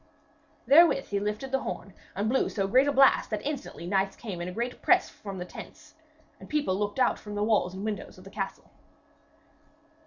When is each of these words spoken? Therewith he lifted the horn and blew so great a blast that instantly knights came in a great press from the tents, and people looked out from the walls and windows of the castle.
Therewith 0.65 1.09
he 1.09 1.19
lifted 1.19 1.51
the 1.51 1.59
horn 1.59 1.93
and 2.15 2.27
blew 2.27 2.49
so 2.49 2.67
great 2.67 2.87
a 2.87 2.91
blast 2.91 3.29
that 3.29 3.45
instantly 3.45 3.85
knights 3.85 4.15
came 4.15 4.41
in 4.41 4.47
a 4.47 4.51
great 4.51 4.81
press 4.81 5.09
from 5.11 5.37
the 5.37 5.45
tents, 5.45 5.93
and 6.39 6.49
people 6.49 6.73
looked 6.75 6.97
out 6.97 7.19
from 7.19 7.35
the 7.35 7.43
walls 7.43 7.75
and 7.75 7.85
windows 7.85 8.17
of 8.17 8.23
the 8.23 8.31
castle. 8.31 8.71